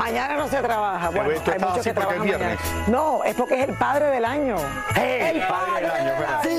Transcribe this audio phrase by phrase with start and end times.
[0.00, 1.10] Mañana no se trabaja.
[1.10, 2.58] Bueno, tú hay muchos así que porque es trabajan viernes.
[2.64, 2.84] mañana.
[2.88, 4.56] No, es porque es el padre del año.
[4.96, 6.40] El padre del año, ¿verdad?
[6.42, 6.56] Sí.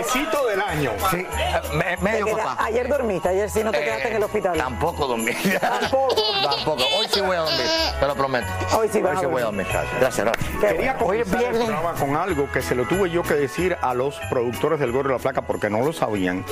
[0.00, 0.92] El padrecito del año.
[1.10, 1.26] Sí,
[1.74, 2.64] me- medio Mira, papá.
[2.64, 4.56] ayer dormiste, ayer sí no te quedaste en el hospital.
[4.58, 5.32] Tampoco dormí.
[5.60, 6.14] Tampoco.
[6.42, 6.82] Tampoco.
[6.98, 7.66] Hoy sí voy a dormir,
[7.98, 8.46] te lo prometo.
[8.76, 9.66] Hoy sí vas a voy a dormir.
[10.00, 10.50] Gracias, gracias.
[10.60, 10.96] Quería.
[11.00, 14.18] Hoy comenzar el programa con algo que se lo tuve yo que decir a los
[14.30, 16.44] productores del Gordo y la Flaca porque no lo sabían,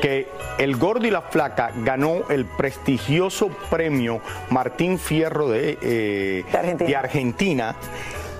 [0.00, 0.28] que
[0.58, 4.20] el Gordo y la Flaca ganó el prestigioso premio
[4.50, 6.88] Martín Fierro de, eh, De Argentina.
[6.90, 7.76] de Argentina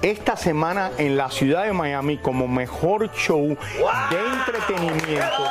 [0.03, 5.43] esta semana en la ciudad de Miami como mejor show de entretenimiento.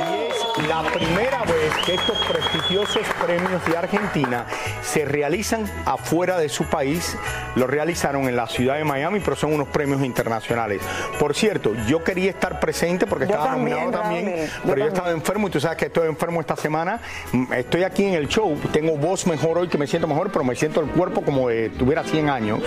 [0.00, 4.46] Y es la primera vez que estos prestigiosos premios de Argentina
[4.82, 7.16] se realizan afuera de su país.
[7.56, 10.80] Lo realizaron en la ciudad de Miami, pero son unos premios internacionales.
[11.18, 14.86] Por cierto, yo quería estar presente porque Yo estaba también, nominado también, yo pero yo
[14.86, 17.00] estaba enfermo y tú sabes que estoy enfermo esta semana.
[17.32, 20.44] Mm, Estoy aquí en el show, tengo voz mejor hoy que me siento mejor, pero
[20.44, 22.60] me siento el cuerpo como de tuviera 100 años.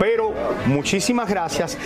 [0.00, 0.32] Pero
[0.64, 1.76] muchísimas gracias.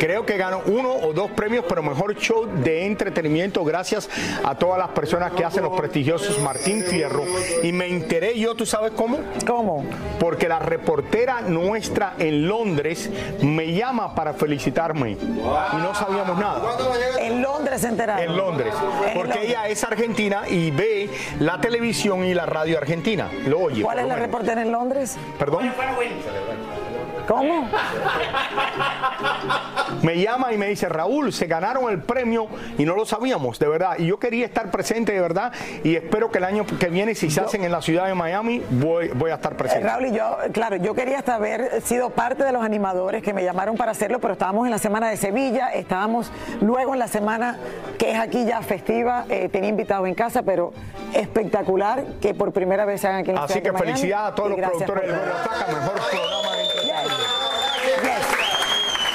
[0.00, 4.10] Creo que gano uno o dos premios, pero mejor show de entretenimiento gracias
[4.44, 7.22] a todas las personas que hacen los prestigiosos Martín Fierro.
[7.62, 9.20] Y me enteré yo, ¿tú sabes cómo?
[9.46, 9.84] ¿Cómo?
[10.18, 13.08] Porque la reportera nuestra en Londres
[13.40, 15.12] me llama para felicitarme.
[15.12, 16.76] Y no sabíamos nada.
[17.20, 18.24] En Londres se enteraron.
[18.24, 18.74] En Londres.
[19.06, 19.44] En Porque Londres.
[19.44, 23.30] ella es argentina y ve la televisión y la radio argentina.
[23.46, 23.82] Lo oye.
[23.84, 24.26] ¿Cuál es la menos.
[24.26, 25.16] reportera en Londres?
[25.38, 25.70] ¿Perdón?
[27.30, 27.68] ¿Cómo?
[30.02, 33.68] Me llama y me dice, Raúl, se ganaron el premio y no lo sabíamos, de
[33.68, 33.94] verdad.
[33.98, 35.52] Y yo quería estar presente, de verdad.
[35.84, 38.62] Y espero que el año que viene, si se hacen en la ciudad de Miami,
[38.70, 39.86] voy, voy a estar presente.
[39.86, 43.44] Raúl y yo, claro, yo quería hasta haber sido parte de los animadores que me
[43.44, 47.58] llamaron para hacerlo, pero estábamos en la semana de Sevilla, estábamos luego en la semana
[47.96, 50.72] que es aquí ya festiva, eh, tenía invitado en casa, pero
[51.14, 53.92] espectacular que por primera vez se hagan aquí en la Así ciudad que de Miami.
[53.92, 56.79] felicidades a todos los productores del mejor programa de.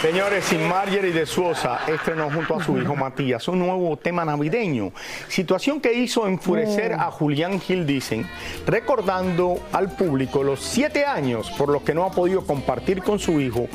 [0.01, 4.91] Señores, sin Marjorie de Suosa estrenó junto a su hijo Matías un nuevo tema navideño.
[5.27, 8.27] Situación que hizo enfurecer a Julián Gil, dicen,
[8.67, 13.39] recordando al público los siete años por los que no ha podido compartir con su
[13.39, 13.67] hijo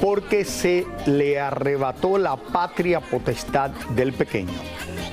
[0.00, 4.52] porque se le arrebató la patria potestad del pequeño.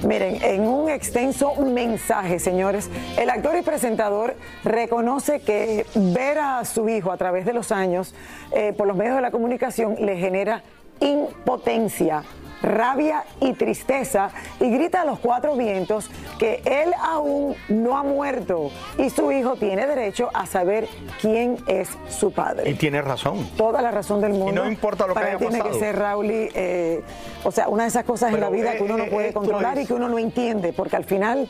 [0.04, 2.88] Miren, en un extenso mensaje, señores,
[3.18, 8.14] el actor y presentador reconoce que ver a su hijo a través de los años
[8.52, 10.57] eh, por los medios de la comunicación le genera
[11.00, 12.24] impotencia,
[12.64, 14.30] rabia y tristeza
[14.60, 16.10] y grita a los cuatro vientos
[16.40, 20.88] que él aún no ha muerto y su hijo tiene derecho a saber
[21.22, 23.48] quién es su padre Y tiene razón.
[23.58, 24.64] toda la razón del mundo.
[24.64, 25.74] no importa lo que Para haya tiene pasado.
[25.74, 27.04] que ser Raúl, y, eh,
[27.44, 29.28] o sea, una de esas cosas en la vida eh, que uno no eh, puede
[29.28, 31.48] esto controlar es- y que uno no entiende, porque al final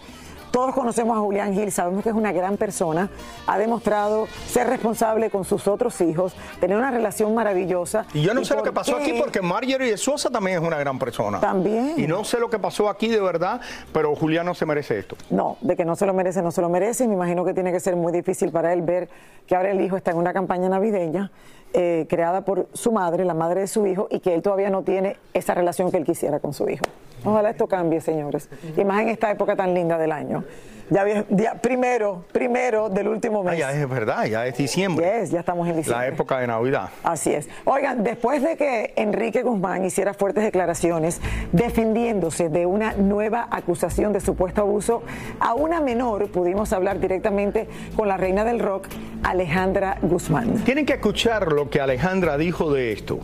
[0.57, 3.11] Todos conocemos a Julián Gil, sabemos que es una gran persona,
[3.45, 8.07] ha demostrado ser responsable con sus otros hijos, tener una relación maravillosa.
[8.11, 10.67] Y yo no sé lo que pasó qué- aquí porque Marjorie de Sosa también es
[10.67, 11.39] una gran persona.
[11.39, 11.93] También.
[11.97, 13.61] Y no sé lo que pasó aquí de verdad,
[13.93, 15.15] pero Julián no se merece esto.
[15.29, 17.03] No, de que no se lo merece, no se lo merece.
[17.03, 19.09] y Me imagino que tiene que ser muy difícil para él ver
[19.45, 21.29] que ahora el hijo está en una campaña navideña
[21.79, 24.81] eh, creada por su madre, la madre de su hijo, y que él todavía no
[24.81, 26.83] tiene esa relación que él quisiera con su hijo.
[27.23, 28.49] Ojalá esto cambie, señores.
[28.75, 30.43] Y más en esta época tan linda del año.
[30.89, 33.59] Ya, primero, primero del último Ah, mes.
[33.59, 35.19] ya es verdad, ya es diciembre.
[35.21, 36.05] Yes, ya estamos en diciembre.
[36.07, 36.89] La época de Navidad.
[37.03, 37.49] Así es.
[37.65, 41.19] Oigan, después de que Enrique Guzmán hiciera fuertes declaraciones
[41.51, 45.03] defendiéndose de una nueva acusación de supuesto abuso
[45.39, 48.87] a una menor, pudimos hablar directamente con la reina del rock,
[49.23, 50.63] Alejandra Guzmán.
[50.63, 53.19] Tienen que escuchar lo que Alejandra dijo de esto.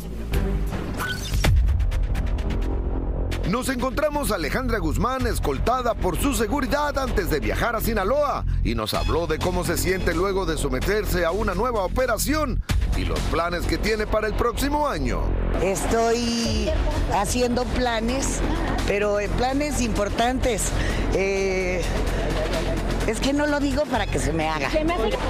[3.54, 8.74] Nos encontramos a Alejandra Guzmán escoltada por su seguridad antes de viajar a Sinaloa y
[8.74, 12.64] nos habló de cómo se siente luego de someterse a una nueva operación
[12.98, 15.22] y los planes que tiene para el próximo año.
[15.62, 16.68] Estoy
[17.14, 18.40] haciendo planes,
[18.88, 20.72] pero eh, planes importantes.
[21.14, 21.84] Eh,
[23.06, 24.72] es que no lo digo para que se me haga.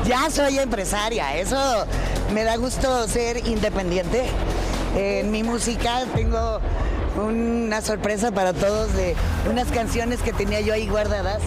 [0.06, 1.86] Ya soy empresaria, eso
[2.34, 4.28] me da gusto ser independiente.
[4.96, 6.62] En mi música tengo
[7.15, 9.15] una sorpresa para todos de
[9.50, 11.42] unas canciones que tenía yo ahí guardadas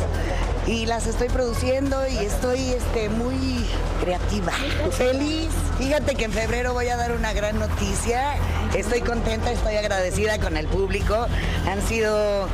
[0.67, 3.65] y las estoy produciendo y estoy este, muy
[4.03, 4.53] creativa.
[4.93, 5.49] Feliz.
[5.79, 8.35] Fíjate que en febrero voy a dar una gran noticia.
[8.75, 11.27] Estoy contenta, estoy agradecida con el público.
[11.69, 12.49] Han sido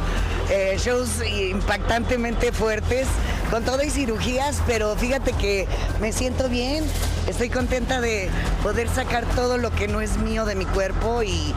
[0.51, 3.07] eh, shows impactantemente fuertes,
[3.51, 5.67] con todo y cirugías, pero fíjate que
[6.01, 6.85] me siento bien.
[7.29, 8.29] Estoy contenta de
[8.63, 11.55] poder sacar todo lo que no es mío de mi cuerpo y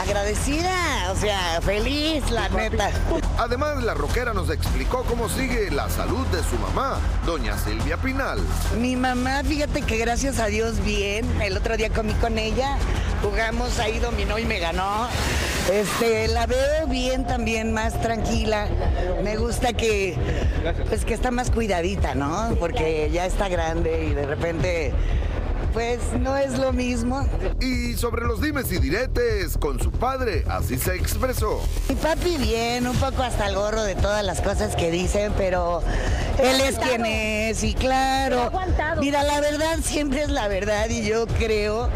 [0.00, 2.90] agradecida, o sea, feliz, la neta.
[3.38, 8.40] Además, la rockera nos explicó cómo sigue la salud de su mamá, doña Silvia Pinal.
[8.78, 11.40] Mi mamá, fíjate que gracias a Dios bien.
[11.42, 12.76] El otro día comí con ella,
[13.22, 15.08] jugamos ahí, dominó y me ganó.
[15.72, 18.68] Este, la veo bien también, más tranquila.
[19.22, 20.16] Me gusta que,
[20.88, 22.54] pues que está más cuidadita, ¿no?
[22.60, 24.92] Porque ya está grande y de repente,
[25.74, 27.26] pues no es lo mismo.
[27.60, 31.60] Y sobre los dimes y diretes con su padre, así se expresó.
[31.88, 35.82] Mi papi bien, un poco hasta el gorro de todas las cosas que dicen, pero
[36.38, 38.50] él es quien es y claro.
[39.00, 41.90] Mira, la verdad siempre es la verdad y yo creo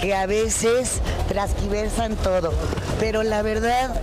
[0.00, 2.52] que a veces transquiversan todo,
[2.98, 4.00] pero la verdad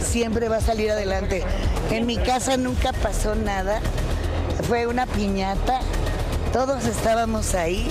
[0.00, 1.42] siempre va a salir adelante.
[1.90, 3.80] En mi casa nunca pasó nada,
[4.68, 5.80] fue una piñata,
[6.52, 7.90] todos estábamos ahí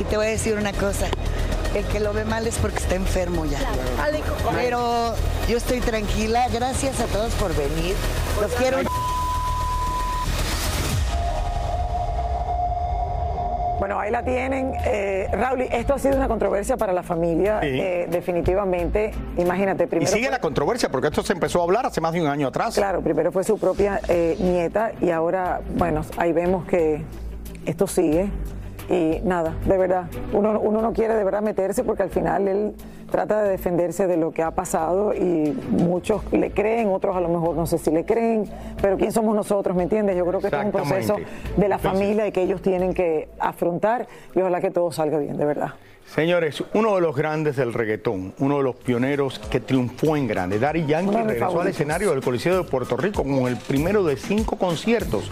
[0.00, 1.06] y te voy a decir una cosa.
[1.74, 3.58] El que lo ve mal es porque está enfermo ya.
[4.54, 5.14] Pero
[5.48, 6.46] yo estoy tranquila.
[6.52, 7.94] Gracias a todos por venir.
[8.40, 8.78] Los quiero.
[13.78, 14.74] Bueno, ahí la tienen.
[14.84, 17.66] Eh, Raúl, esto ha sido una controversia para la familia, Sí.
[17.68, 19.10] eh, definitivamente.
[19.38, 20.10] Imagínate, Y primero.
[20.10, 22.46] sigue fue- la controversia porque esto se empezó a hablar hace más de un año
[22.46, 22.74] atrás.
[22.76, 27.02] Claro, primero fue su propia eh, nieta y ahora, bueno, ahí vemos que
[27.66, 28.30] esto sigue.
[28.88, 32.74] Y nada, de verdad, uno, uno no quiere de verdad meterse porque al final él
[33.10, 37.28] trata de defenderse de lo que ha pasado y muchos le creen, otros a lo
[37.28, 38.50] mejor no sé si le creen,
[38.80, 39.76] pero ¿quién somos nosotros?
[39.76, 40.16] ¿Me entiendes?
[40.16, 41.16] Yo creo que esto es un proceso
[41.56, 45.36] de la familia y que ellos tienen que afrontar y ojalá que todo salga bien,
[45.36, 45.74] de verdad.
[46.06, 50.58] Señores, uno de los grandes del reggaetón, uno de los pioneros que triunfó en grande,
[50.58, 54.56] Daddy Yankee regresó al escenario del Coliseo de Puerto Rico con el primero de cinco
[54.56, 55.30] conciertos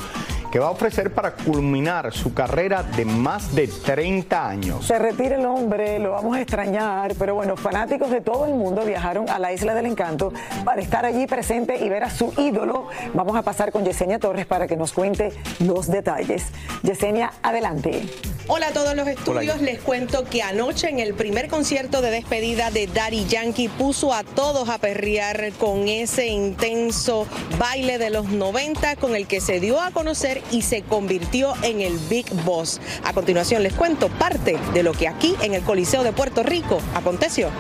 [0.51, 4.87] que va a ofrecer para culminar su carrera de más de 30 años.
[4.87, 8.85] Se retira el hombre, lo vamos a extrañar, pero bueno, fanáticos de todo el mundo
[8.85, 10.33] viajaron a la Isla del Encanto
[10.65, 12.89] para estar allí presente y ver a su ídolo.
[13.15, 16.47] Vamos a pasar con Yesenia Torres para que nos cuente los detalles.
[16.83, 18.03] Yesenia, adelante.
[18.49, 22.73] Hola a todos los estudios, les cuento que anoche en el primer concierto de despedida
[22.73, 27.29] de Daddy Yankee puso a todos a perrear con ese intenso
[27.61, 31.81] baile de los 90 con el que se dio a conocer y se convirtió en
[31.81, 32.81] el Big Boss.
[33.05, 36.81] A continuación les cuento parte de lo que aquí en el Coliseo de Puerto Rico
[36.95, 37.51] aconteció.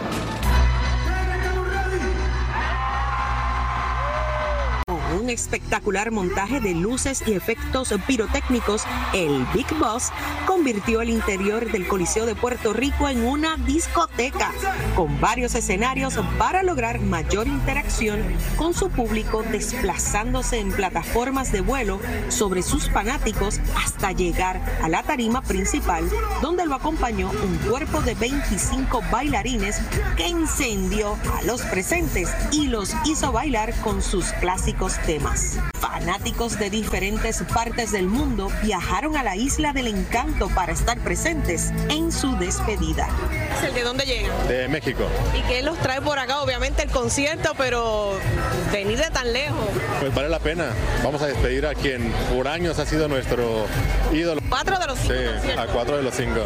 [5.30, 8.82] Espectacular montaje de luces y efectos pirotécnicos,
[9.14, 10.10] el Big Boss
[10.44, 14.50] convirtió el interior del Coliseo de Puerto Rico en una discoteca,
[14.96, 18.24] con varios escenarios para lograr mayor interacción
[18.56, 25.04] con su público, desplazándose en plataformas de vuelo sobre sus fanáticos hasta llegar a la
[25.04, 26.10] tarima principal,
[26.42, 29.80] donde lo acompañó un cuerpo de 25 bailarines
[30.16, 35.19] que encendió a los presentes y los hizo bailar con sus clásicos temas.
[35.20, 40.98] Además, fanáticos de diferentes partes del mundo viajaron a la isla del encanto para estar
[40.98, 43.06] presentes en su despedida.
[43.74, 44.48] ¿De dónde llegan?
[44.48, 45.04] De México.
[45.38, 46.40] ¿Y qué los trae por acá?
[46.40, 48.14] Obviamente el concierto, pero
[48.72, 49.68] venir de tan lejos.
[50.00, 50.70] Pues vale la pena.
[51.04, 53.66] Vamos a despedir a quien por años ha sido nuestro
[54.14, 54.39] ídolo.
[54.50, 55.14] ¿Cuatro de los cinco?
[55.42, 56.40] Sí, a cuatro de los cinco.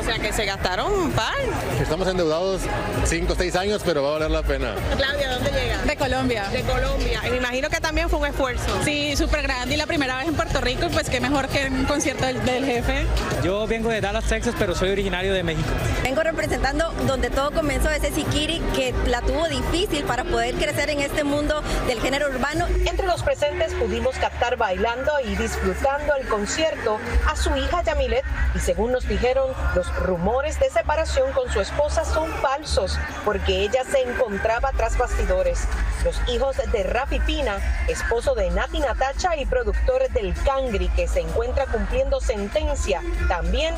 [0.00, 1.34] O sea que se gastaron un par.
[1.82, 2.62] Estamos endeudados
[3.04, 4.74] cinco o seis años, pero va a valer la pena.
[4.96, 5.82] Claudia, ¿dónde llega?
[5.82, 6.44] De Colombia.
[6.50, 7.20] De Colombia.
[7.26, 8.64] Y me imagino que también fue un esfuerzo.
[8.84, 11.66] Sí, súper grande y la primera vez en Puerto Rico, y pues qué mejor que
[11.66, 13.06] un concierto del, del jefe.
[13.42, 15.68] Yo vengo de Dallas, Texas, pero soy originario de México.
[16.04, 21.00] Vengo representando donde todo comenzó ese Sikiri que la tuvo difícil para poder crecer en
[21.00, 22.66] este mundo del género urbano.
[22.86, 28.24] Entre los presentes pudimos captar bailando y disfrutando el concierto a su hija Yamilet
[28.54, 33.84] y según nos dijeron, los rumores de separación con su esposa son falsos porque ella
[33.84, 35.66] se encontraba tras bastidores.
[36.04, 41.20] Los hijos de Rafi Pina, esposo de Nati Natacha y productor del Cangri que se
[41.20, 43.74] encuentra cumpliendo sentencia, también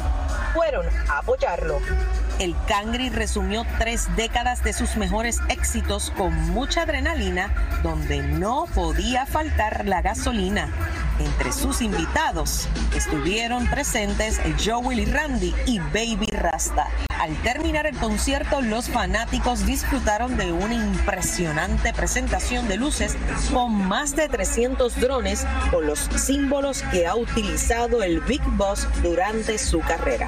[0.53, 1.79] fueron a apoyarlo.
[2.39, 9.27] El Cangri resumió tres décadas de sus mejores éxitos con mucha adrenalina, donde no podía
[9.27, 10.71] faltar la gasolina.
[11.21, 16.89] Entre sus invitados estuvieron presentes Joel y Randy y Baby Rasta.
[17.21, 23.17] Al terminar el concierto, los fanáticos disfrutaron de una impresionante presentación de luces
[23.53, 29.59] con más de 300 drones con los símbolos que ha utilizado el Big Boss durante
[29.59, 30.27] su carrera.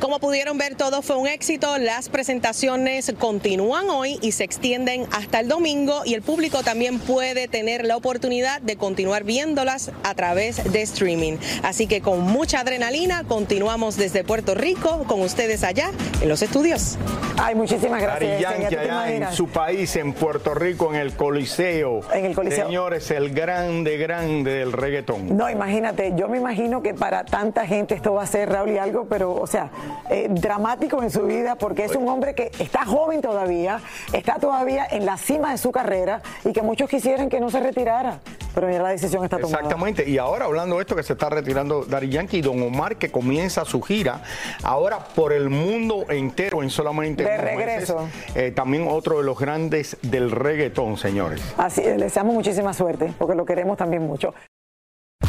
[0.00, 1.76] Como pudieron ver, todo fue un éxito.
[1.76, 7.48] Las presentaciones continúan hoy y se extienden hasta el domingo y el público también puede
[7.48, 11.36] tener la oportunidad de continuar viéndolas a través de streaming.
[11.62, 15.90] Así que con mucha adrenalina continuamos desde Puerto Rico con ustedes allá
[16.22, 16.96] en los estudios.
[17.36, 18.40] Ay, muchísimas gracias.
[18.40, 22.00] Yankee ¿Ya tú te allá en su país, en Puerto Rico, en el Coliseo.
[22.14, 22.66] En el Coliseo.
[22.66, 25.36] Señores, el grande, grande del reggaetón.
[25.36, 28.78] No, imagínate, yo me imagino que para tanta gente esto va a ser, Raúl, y
[28.78, 29.70] algo, pero, o sea,
[30.10, 33.80] eh, dramático en su vida, porque es un hombre que está joven todavía,
[34.12, 37.60] está todavía en la cima de su carrera y que muchos quisieran que no se
[37.60, 38.20] retirara,
[38.54, 39.58] pero ya la decisión está tomada.
[39.58, 42.96] Exactamente, y ahora hablando de esto que se está retirando Dari Yankee y Don Omar
[42.96, 44.22] que comienza su gira
[44.62, 48.00] ahora por el mundo entero en solamente De regreso.
[48.00, 48.36] meses.
[48.36, 51.40] Eh, también otro de los grandes del reggaetón, señores.
[51.56, 54.34] Así, le deseamos muchísima suerte, porque lo queremos también mucho.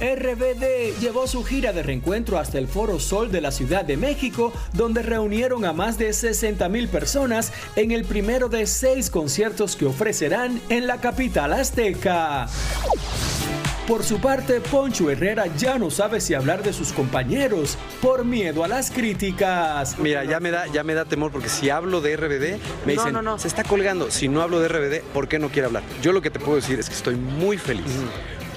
[0.00, 4.52] RBD llevó su gira de reencuentro hasta el Foro Sol de la Ciudad de México,
[4.72, 9.86] donde reunieron a más de 60 mil personas en el primero de seis conciertos que
[9.86, 12.46] ofrecerán en la capital azteca.
[13.86, 18.64] Por su parte, Poncho Herrera ya no sabe si hablar de sus compañeros por miedo
[18.64, 19.98] a las críticas.
[19.98, 23.02] Mira, ya me da, ya me da temor porque si hablo de RBD, me No,
[23.02, 23.38] dicen, no, no.
[23.38, 24.10] se está colgando.
[24.10, 25.82] Si no hablo de RBD, ¿por qué no quiere hablar?
[26.00, 27.84] Yo lo que te puedo decir es que estoy muy feliz,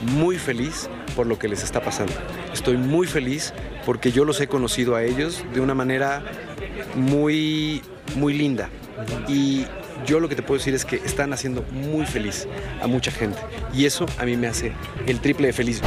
[0.02, 2.14] muy feliz por lo que les está pasando.
[2.54, 3.54] Estoy muy feliz
[3.86, 6.24] porque yo los he conocido a ellos de una manera
[6.96, 7.82] muy,
[8.16, 8.70] muy linda.
[9.28, 9.66] Y
[10.06, 12.48] yo lo que te puedo decir es que están haciendo muy feliz
[12.82, 13.40] a mucha gente.
[13.74, 14.74] Y eso a mí me hace
[15.06, 15.82] el triple de feliz.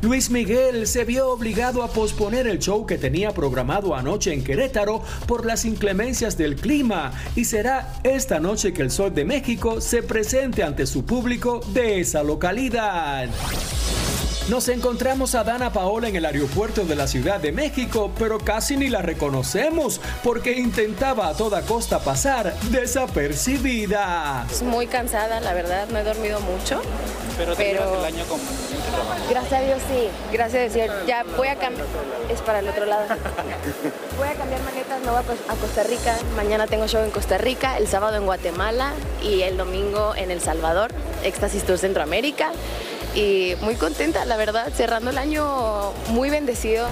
[0.00, 5.02] Luis Miguel se vio obligado a posponer el show que tenía programado anoche en Querétaro
[5.26, 10.04] por las inclemencias del clima y será esta noche que el Sol de México se
[10.04, 13.28] presente ante su público de esa localidad.
[14.48, 18.76] Nos encontramos a Dana Paola en el aeropuerto de la Ciudad de México, pero casi
[18.78, 24.46] ni la reconocemos porque intentaba a toda costa pasar desapercibida.
[24.64, 26.80] Muy cansada, la verdad, no he dormido mucho.
[27.36, 28.67] Pero, Pero- el año trabajo.
[29.30, 30.90] Gracias a Dios sí, gracias a Dios.
[31.06, 31.86] Ya voy a cambiar,
[32.30, 33.04] es para el otro lado.
[34.18, 36.16] Voy a cambiar maletas, me voy a Cos- a Costa Rica.
[36.34, 40.40] Mañana tengo show en Costa Rica, el sábado en Guatemala y el domingo en El
[40.40, 40.90] Salvador,
[41.22, 42.50] Éxtasis Tour Centroamérica.
[43.14, 46.88] Y muy contenta, la verdad, cerrando el año muy bendecido.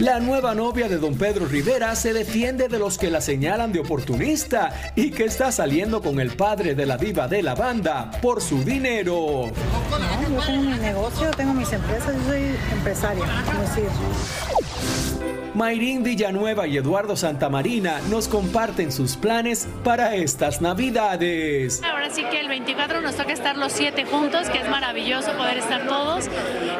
[0.00, 3.80] La nueva novia de don Pedro Rivera se defiende de los que la señalan de
[3.80, 8.40] oportunista y que está saliendo con el padre de la diva de la banda por
[8.40, 9.48] su dinero.
[9.50, 15.19] yo tengo mi negocio, tengo mis empresas, yo soy empresaria, como decir.
[15.54, 21.82] Mayrín Villanueva y Eduardo Santamarina nos comparten sus planes para estas navidades.
[21.82, 25.58] Ahora sí que el 24 nos toca estar los siete juntos, que es maravilloso poder
[25.58, 26.26] estar todos.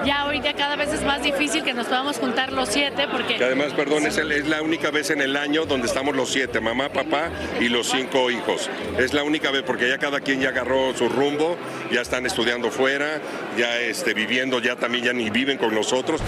[0.04, 3.36] Ya ahorita cada vez es más difícil que nos podamos juntar los siete porque...
[3.36, 6.30] Que además, perdón, es, el- es la única vez en el año donde estamos los
[6.30, 8.70] siete, mamá, papá y los cinco hijos.
[8.98, 11.56] Es la única vez porque ya cada quien ya agarró su rumbo,
[11.92, 13.20] ya están estudiando fuera,
[13.58, 16.20] ya este, viviendo, ya también ya ni viven con nosotros.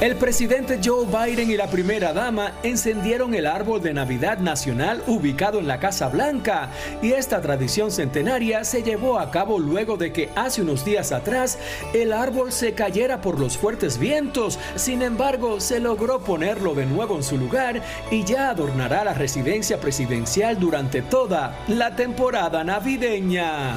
[0.00, 5.58] El presidente Joe Biden y la primera dama encendieron el árbol de Navidad nacional ubicado
[5.58, 6.70] en la Casa Blanca
[7.02, 11.58] y esta tradición centenaria se llevó a cabo luego de que hace unos días atrás
[11.92, 14.58] el árbol se cayera por los fuertes vientos.
[14.74, 19.78] Sin embargo, se logró ponerlo de nuevo en su lugar y ya adornará la residencia
[19.80, 23.76] presidencial durante toda la temporada navideña.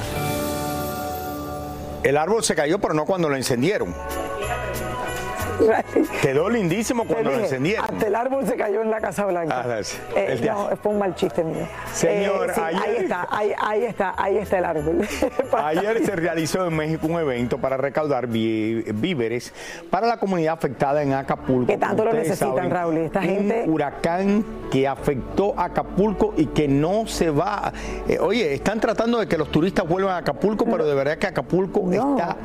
[2.02, 3.94] El árbol se cayó, pero no cuando lo encendieron.
[6.22, 7.84] Quedó lindísimo cuando lo encendieron.
[7.84, 9.64] Hasta el árbol se cayó en la Casa Blanca.
[9.64, 9.96] Ah, sí.
[10.16, 11.66] Eh, no, fue un mal chiste mío.
[11.92, 15.08] Señor, Eh, sí, ayer- ahí está, ahí, ahí está, ahí está el árbol.
[15.64, 19.52] Ayer se realizó en México un evento para recaudar víveres
[19.90, 21.66] para la comunidad afectada en Acapulco.
[21.66, 26.46] Que tanto lo necesitan, saben, Raúl, esta un gente- huracán que afectó a Acapulco y
[26.46, 27.72] que no se va.
[28.08, 31.26] Eh, oye, están tratando de que los turistas vuelvan a Acapulco, pero de verdad que
[31.26, 32.36] Acapulco está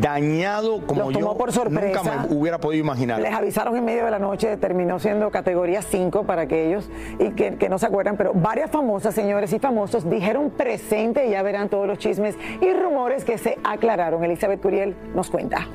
[0.00, 2.02] dañado como Los tomó yo por sorpresa.
[2.02, 3.20] nunca me hubiera podido imaginar.
[3.20, 6.88] Les avisaron en medio de la noche, terminó siendo categoría 5 para aquellos
[7.18, 11.30] y que, que no se acuerdan, pero varias famosas, señores y famosos, dijeron presente y
[11.30, 14.22] ya verán todos los chismes y rumores que se aclararon.
[14.24, 15.66] Elizabeth Curiel nos cuenta.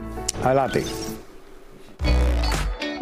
[0.43, 0.83] Adelante.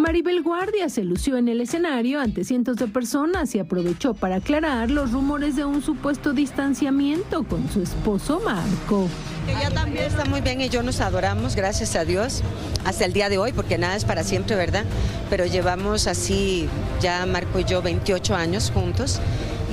[0.06, 4.92] Maribel Guardia se lució en el escenario ante cientos de personas y aprovechó para aclarar
[4.92, 9.08] los rumores de un supuesto distanciamiento con su esposo Marco.
[9.48, 12.44] Ella también está muy bien y yo nos adoramos, gracias a Dios,
[12.86, 14.86] hasta el día de hoy, porque nada es para siempre, ¿verdad?
[15.32, 16.70] Pero llevamos así
[17.02, 19.20] ya Marco y yo 28 años juntos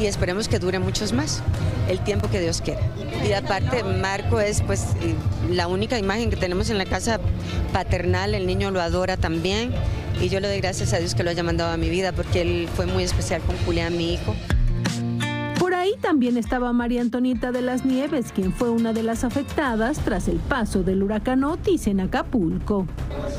[0.01, 1.43] y esperemos que dure muchos más,
[1.91, 2.81] el tiempo que Dios quiera.
[3.29, 5.15] Y aparte, Marco es pues eh,
[5.51, 7.21] la única imagen que tenemos en la casa
[7.75, 9.73] paternal, el niño lo adora también
[10.21, 12.43] y yo le doy gracias a Dios que lo haya mandado a mi vida porque
[12.43, 14.35] él fue muy especial con Julián, mi hijo.
[16.03, 20.39] También estaba María Antonita de las Nieves, quien fue una de las afectadas tras el
[20.39, 22.89] paso del huracán Otis en Acapulco.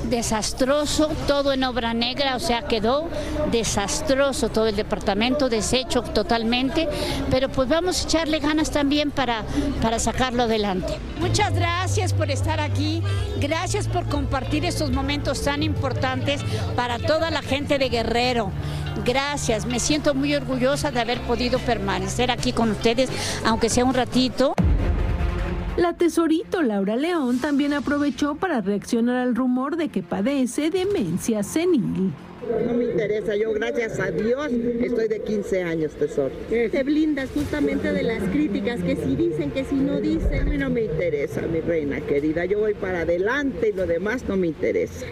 [0.10, 3.10] desastroso, todo en obra negra, o sea, quedó
[3.52, 6.88] desastroso todo el departamento, deshecho totalmente,
[7.30, 9.44] pero pues vamos a echarle ganas también para,
[9.82, 10.98] para sacarlo adelante.
[11.20, 13.04] Muchas gracias por estar aquí,
[13.42, 16.42] gracias por compartir estos momentos tan importantes
[16.78, 18.52] para toda la gente de Guerrero.
[19.06, 23.10] Gracias, me siento muy orgullosa de haber podido permanecer aquí con ustedes,
[23.46, 24.54] aunque sea un ratito.
[25.76, 32.14] La tesorito Laura León también aprovechó para reaccionar al rumor de que padece demencia senil.
[32.68, 34.52] No me interesa, yo gracias a Dios
[34.82, 36.32] estoy de 15 años, tesoro.
[36.50, 40.50] Te blindas justamente de las críticas, que si dicen, que si no A dicen.
[40.50, 44.36] mí no me interesa, mi reina querida, yo voy para adelante y lo demás no
[44.38, 45.06] me interesa.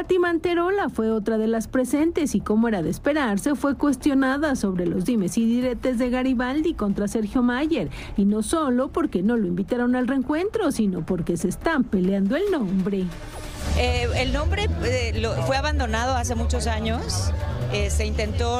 [0.00, 4.86] Patti Manterola fue otra de las presentes y como era de esperarse fue cuestionada sobre
[4.86, 9.46] los dimes y diretes de Garibaldi contra Sergio Mayer y no solo porque no lo
[9.46, 13.04] invitaron al reencuentro sino porque se están peleando el nombre.
[13.76, 17.30] Eh, el nombre eh, fue abandonado hace muchos años.
[17.70, 18.58] Eh, se intentó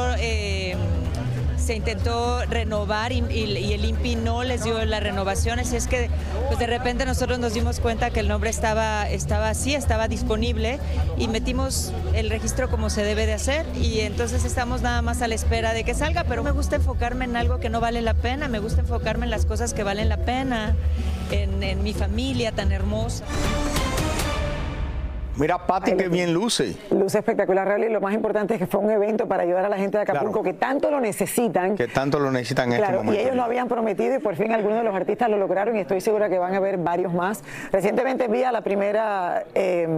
[1.70, 5.86] se intentó renovar y, y- y el INPI no les dio la renovación, así es
[5.86, 6.10] que
[6.48, 10.80] pues de repente nosotros nos dimos cuenta que el nombre estaba, estaba así, estaba disponible
[11.16, 15.28] y metimos el registro como se debe de hacer y entonces estamos nada más a
[15.28, 18.14] la espera de que salga, pero me gusta enfocarme en algo que no vale la
[18.14, 20.74] pena, me gusta enfocarme en las cosas que valen la pena,
[21.30, 23.24] en, en mi familia tan hermosa.
[25.36, 26.76] Mira, Pati, qué bien luce.
[26.90, 29.68] Luce espectacular, Raúl, y lo más importante es que fue un evento para ayudar a
[29.70, 31.76] la gente de Acapulco que tanto lo necesitan.
[31.76, 33.22] Que tanto lo necesitan en Claro, este momento.
[33.22, 35.80] y ellos lo habían prometido y por fin algunos de los artistas lo lograron y
[35.80, 37.42] estoy segura que van a haber varios más.
[37.72, 39.88] Recientemente vi a la primera, eh,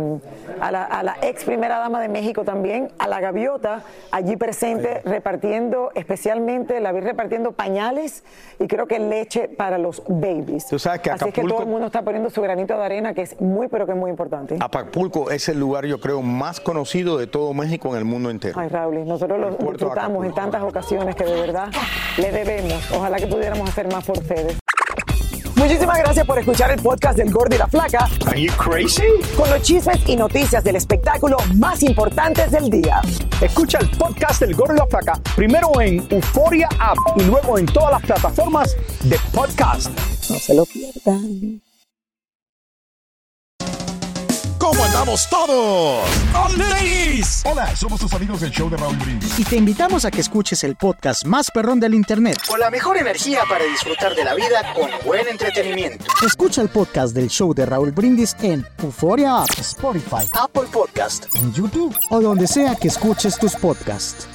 [0.61, 5.01] a, la, a la ex primera dama de México también, a la gaviota allí presente
[5.05, 8.23] repartiendo, especialmente la vi repartiendo pañales
[8.61, 10.69] y creo que leche para los babies.
[10.69, 12.85] Tú sabes que Así es que Acapulco- todo el mundo está poniendo su granito de
[12.85, 14.57] arena que es muy pero que es muy importante.
[14.61, 18.59] Acapulco es el lugar, yo creo, más conocido de todo México en el mundo entero.
[18.59, 21.71] Ay, Raúl, nosotros lo disfrutamos en tantas ocasiones que de verdad
[22.19, 22.91] le debemos.
[22.93, 24.59] Ojalá que pudiéramos hacer más por ustedes.
[25.57, 28.09] Muchísimas gracias por escuchar el podcast del Gordo y la Flaca.
[28.27, 29.05] Are you crazy?
[29.37, 33.01] Con los chismes y noticias del espectáculo más importantes del día.
[33.41, 37.67] Escucha el podcast del Gordo y la Flaca primero en Euforia App y luego en
[37.67, 39.89] todas las plataformas de podcast.
[40.31, 41.63] No se lo pierdan.
[44.63, 46.09] ¿Cómo andamos todos?
[46.57, 47.43] ladies!
[47.45, 49.37] Hola, somos tus amigos del show de Raúl Brindis.
[49.37, 52.39] Y te invitamos a que escuches el podcast más perrón del internet.
[52.47, 56.05] Con la mejor energía para disfrutar de la vida con buen entretenimiento.
[56.25, 61.27] Escucha el podcast del show de Raúl Brindis en Euforia App, Spotify, Apple Podcast.
[61.35, 64.29] en YouTube o donde sea que escuches tus podcasts.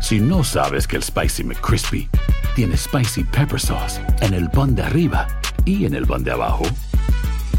[0.00, 2.08] Si no sabes que el Spicy McCrispy
[2.54, 5.28] tiene Spicy Pepper Sauce en el pan de arriba
[5.66, 6.64] y en el pan de abajo,